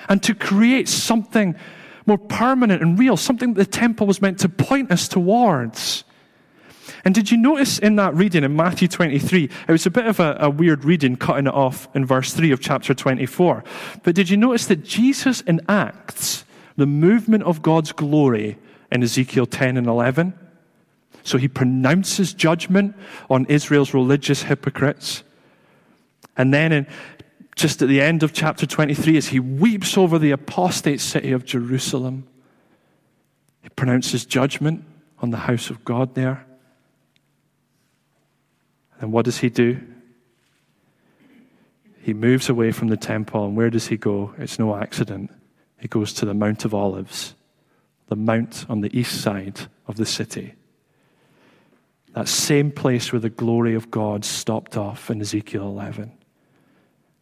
[0.07, 1.55] and to create something
[2.05, 6.03] more permanent and real, something that the temple was meant to point us towards.
[7.05, 10.19] And did you notice in that reading in Matthew 23, it was a bit of
[10.19, 13.63] a, a, weird reading, cutting it off in verse 3 of chapter 24.
[14.03, 16.42] But did you notice that Jesus enacts
[16.75, 18.57] the movement of God's glory
[18.91, 20.33] in Ezekiel 10 and 11.
[21.23, 22.95] So he pronounces judgment
[23.29, 25.23] on Israel's religious hypocrites.
[26.35, 26.87] And then, in,
[27.55, 31.45] just at the end of chapter 23, as he weeps over the apostate city of
[31.45, 32.27] Jerusalem,
[33.61, 34.83] he pronounces judgment
[35.19, 36.45] on the house of God there.
[38.99, 39.79] And what does he do?
[42.01, 44.33] He moves away from the temple, and where does he go?
[44.37, 45.31] It's no accident.
[45.83, 47.35] He goes to the Mount of Olives,
[48.07, 50.53] the mount on the east side of the city.
[52.13, 56.09] That same place where the glory of God stopped off in Ezekiel 11.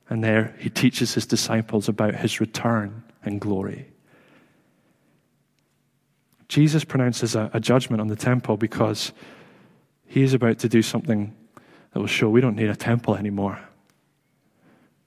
[0.10, 3.88] And there he teaches his disciples about his return and glory.
[6.48, 9.12] Jesus pronounces a, a judgment on the temple because
[10.06, 11.36] he is about to do something
[11.94, 13.60] that will show we don't need a temple anymore.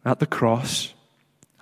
[0.04, 0.93] At the cross,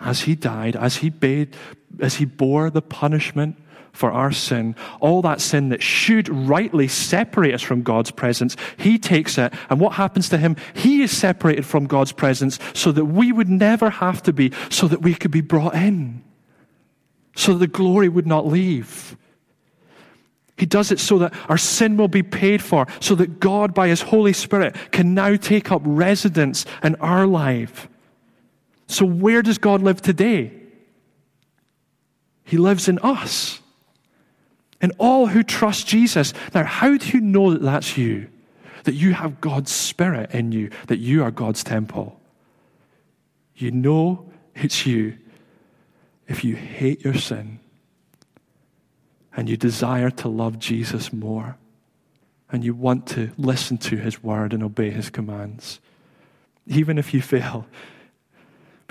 [0.03, 1.57] as he died, as he bade,
[2.01, 3.57] as he bore the punishment
[3.93, 8.99] for our sin, all that sin that should rightly separate us from God's presence, he
[8.99, 9.53] takes it.
[9.69, 10.57] And what happens to him?
[10.75, 14.89] He is separated from God's presence so that we would never have to be, so
[14.89, 16.25] that we could be brought in,
[17.37, 19.17] so that the glory would not leave.
[20.57, 23.89] He does it so that our sin will be paid for, so that God, by
[23.89, 27.89] His Holy Spirit, can now take up residence in our life.
[28.93, 30.53] So, where does God live today?
[32.45, 33.61] He lives in us
[34.83, 36.35] and all who trust Jesus.
[36.55, 38.29] Now, how do you know that that's you?
[38.85, 42.21] That you have God's Spirit in you, that you are God's temple?
[43.57, 45.17] You know it's you
[46.29, 47.61] if you hate your sin
[49.35, 51.57] and you desire to love Jesus more
[52.51, 55.81] and you want to listen to his word and obey his commands.
[56.67, 57.67] Even if you fail,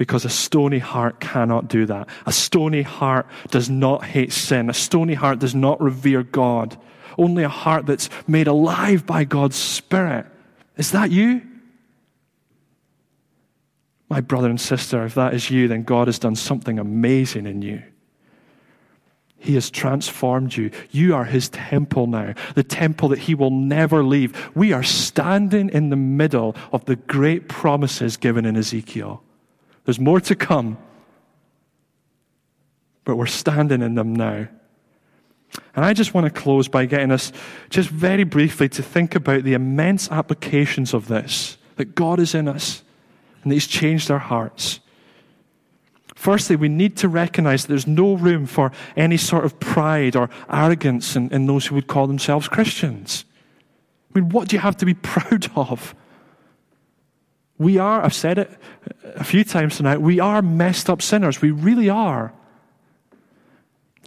[0.02, 2.10] because a stony heart cannot do that.
[2.26, 4.68] A stony heart does not hate sin.
[4.68, 6.76] A stony heart does not revere God.
[7.20, 10.26] Only a heart that's made alive by God's Spirit.
[10.76, 11.44] Is that you?
[14.10, 17.62] My brother and sister, if that is you, then God has done something amazing in
[17.62, 17.84] you.
[19.38, 20.72] He has transformed you.
[20.90, 24.50] You are His temple now, the temple that He will never leave.
[24.56, 29.22] We are standing in the middle of the great promises given in Ezekiel.
[29.86, 30.78] There's more to come,
[33.04, 34.48] but we're standing in them now.
[35.76, 37.32] And I just want to close by getting us
[37.70, 42.48] just very briefly to think about the immense applications of this that God is in
[42.48, 42.84] us
[43.42, 44.80] and that He's changed our hearts.
[46.16, 50.30] Firstly, we need to recognize that there's no room for any sort of pride or
[50.52, 53.26] arrogance in, in those who would call themselves Christians.
[54.14, 55.96] I mean, what do you have to be proud of?
[57.62, 58.50] We are, I've said it
[59.04, 61.44] a few times tonight, we are messed up sinners.
[61.44, 62.34] We really are.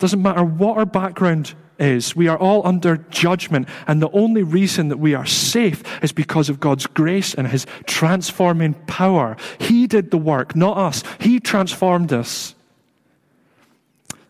[0.01, 3.69] Doesn't matter what our background is, we are all under judgment.
[3.87, 7.65] And the only reason that we are safe is because of God's grace and His
[7.87, 9.37] transforming power.
[9.61, 11.05] He did the work, not us.
[11.21, 12.57] He transformed us.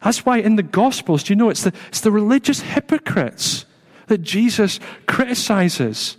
[0.02, 3.64] That's why in the Gospels, do you know, it's the, it's the religious hypocrites
[4.08, 6.18] that Jesus criticizes.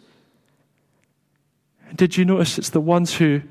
[1.96, 3.42] Did you notice it's the ones who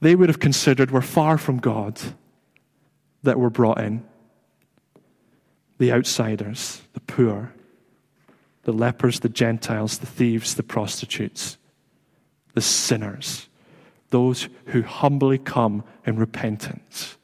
[0.00, 2.00] they would have considered were far from God
[3.22, 4.04] that were brought in?
[5.78, 7.54] The outsiders, the poor,
[8.64, 11.56] the lepers, the Gentiles, the thieves, the prostitutes,
[12.54, 13.48] the sinners,
[14.10, 17.16] those who humbly come in repentance.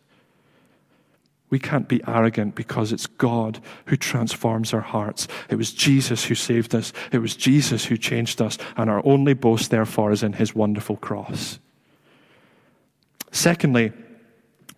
[1.50, 5.28] We can't be arrogant because it's God who transforms our hearts.
[5.48, 6.92] It was Jesus who saved us.
[7.10, 8.58] It was Jesus who changed us.
[8.76, 11.58] And our only boast, therefore, is in his wonderful cross.
[13.30, 13.92] Secondly,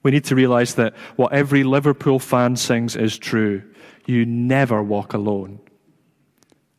[0.03, 3.63] we need to realize that what every Liverpool fan sings is true.
[4.07, 5.61] You never walk alone.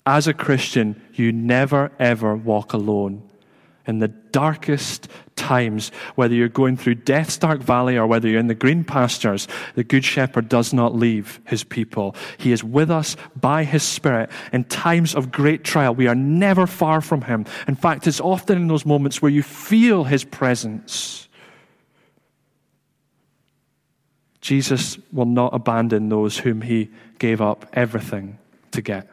[0.05, 3.29] As a Christian, you never, ever walk alone
[3.85, 5.07] in the darkest
[5.41, 9.47] times, whether you're going through death's dark valley or whether you're in the green pastures,
[9.73, 12.15] the Good Shepherd does not leave his people.
[12.37, 15.95] He is with us by his Spirit in times of great trial.
[15.95, 17.45] We are never far from him.
[17.67, 21.27] In fact, it's often in those moments where you feel his presence.
[24.41, 26.89] Jesus will not abandon those whom he
[27.19, 28.37] gave up everything
[28.71, 29.07] to get.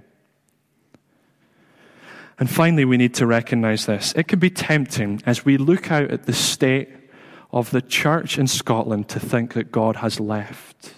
[2.39, 4.13] And finally, we need to recognize this.
[4.15, 6.89] It can be tempting as we look out at the state
[7.51, 10.95] of the church in Scotland to think that God has left.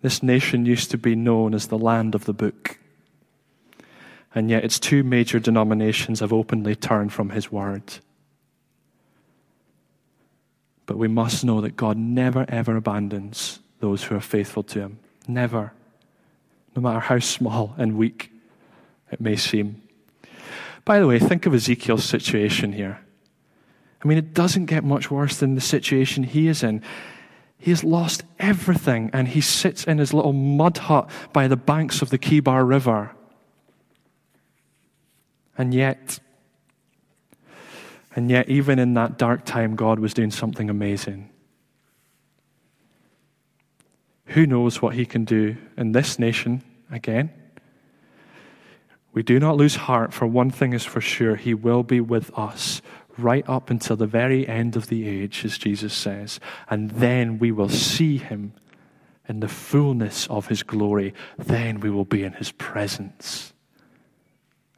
[0.00, 2.78] This nation used to be known as the land of the book.
[4.34, 7.82] And yet, its two major denominations have openly turned from his word.
[10.86, 14.98] But we must know that God never, ever abandons those who are faithful to him.
[15.28, 15.72] Never.
[16.74, 18.30] No matter how small and weak
[19.14, 19.80] it may seem.
[20.84, 23.00] By the way, think of Ezekiel's situation here.
[24.02, 26.82] I mean, it doesn't get much worse than the situation he is in.
[27.56, 32.02] He has lost everything and he sits in his little mud hut by the banks
[32.02, 33.12] of the Kebar River.
[35.56, 36.18] And yet,
[38.16, 41.30] and yet, even in that dark time, God was doing something amazing.
[44.26, 47.30] Who knows what he can do in this nation again?
[49.14, 52.36] We do not lose heart, for one thing is for sure He will be with
[52.36, 52.82] us
[53.16, 56.40] right up until the very end of the age, as Jesus says.
[56.68, 58.52] And then we will see Him
[59.28, 63.52] in the fullness of his glory, then we will be in his presence.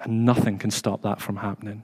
[0.00, 1.82] And nothing can stop that from happening.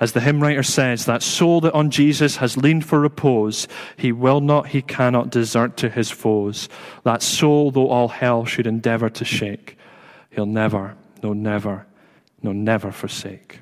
[0.00, 4.12] As the hymn writer says, that soul that on Jesus has leaned for repose, he
[4.12, 6.68] will not, he cannot desert to his foes.
[7.04, 9.78] That soul, though all hell should endeavor to shake,
[10.34, 11.86] he'll never, no, never,
[12.42, 13.60] no, never forsake.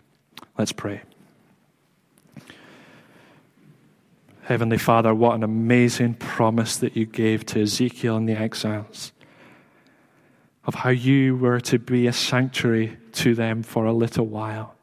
[0.59, 1.03] Let's pray.
[4.43, 9.12] Heavenly Father, what an amazing promise that you gave to Ezekiel and the exiles
[10.64, 14.75] of how you were to be a sanctuary to them for a little while.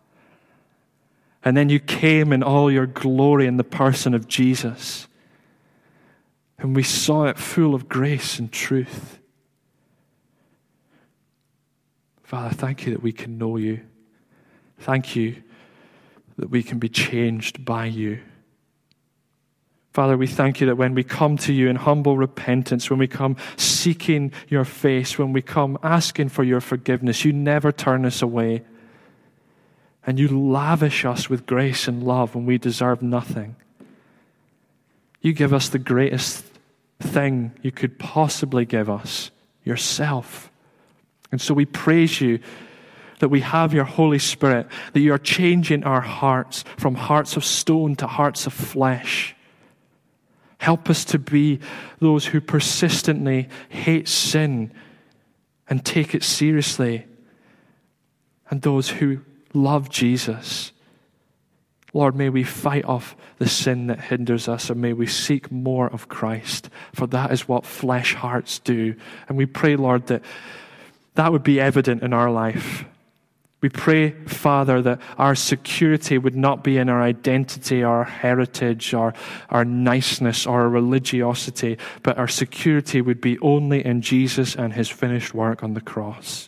[1.44, 5.08] And then you came in all your glory in the person of Jesus.
[6.58, 9.19] And we saw it full of grace and truth.
[12.30, 13.80] Father, thank you that we can know you.
[14.82, 15.42] Thank you
[16.38, 18.20] that we can be changed by you.
[19.94, 23.08] Father, we thank you that when we come to you in humble repentance, when we
[23.08, 28.22] come seeking your face, when we come asking for your forgiveness, you never turn us
[28.22, 28.62] away.
[30.06, 33.56] And you lavish us with grace and love when we deserve nothing.
[35.20, 36.46] You give us the greatest
[37.00, 39.32] thing you could possibly give us
[39.64, 40.49] yourself.
[41.32, 42.40] And so we praise you
[43.20, 47.44] that we have your Holy Spirit, that you are changing our hearts from hearts of
[47.44, 49.36] stone to hearts of flesh
[50.60, 51.60] Help us to be
[52.00, 54.72] those who persistently hate sin
[55.70, 57.06] and take it seriously,
[58.50, 59.22] and those who
[59.54, 60.72] love Jesus.
[61.94, 65.88] Lord, may we fight off the sin that hinders us, and may we seek more
[65.88, 68.96] of Christ, for that is what flesh hearts do.
[69.28, 70.24] And we pray, Lord, that
[71.20, 72.86] that would be evident in our life.
[73.60, 79.14] We pray, Father, that our security would not be in our identity, our heritage, our,
[79.50, 84.88] our niceness, or our religiosity, but our security would be only in Jesus and his
[84.88, 86.48] finished work on the cross.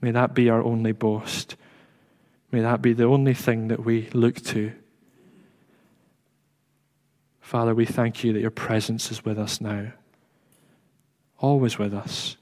[0.00, 1.56] May that be our only boast.
[2.52, 4.72] May that be the only thing that we look to.
[7.42, 9.92] Father, we thank you that your presence is with us now,
[11.38, 12.38] always with us,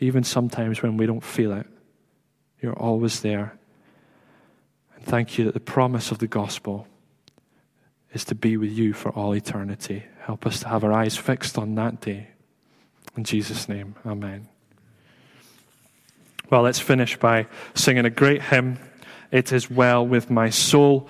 [0.00, 1.66] even sometimes when we don't feel it.
[2.60, 3.58] You're always there.
[4.96, 6.86] And thank you that the promise of the gospel
[8.12, 10.04] is to be with you for all eternity.
[10.20, 12.28] Help us to have our eyes fixed on that day.
[13.16, 14.48] In Jesus' name, amen.
[16.50, 18.78] Well, let's finish by singing a great hymn.
[19.30, 21.08] It is well with my soul.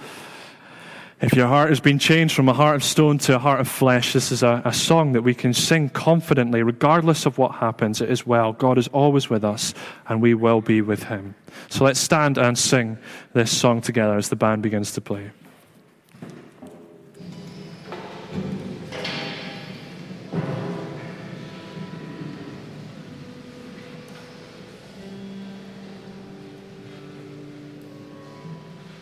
[1.21, 3.66] If your heart has been changed from a heart of stone to a heart of
[3.66, 8.01] flesh, this is a, a, song that we can sing confidently, regardless of what happens.
[8.01, 8.53] It is well.
[8.53, 9.75] God is always with us,
[10.07, 11.35] and we will be with Him.
[11.71, 12.99] So let's stand and sing
[13.33, 15.33] this song together as the band begins to play.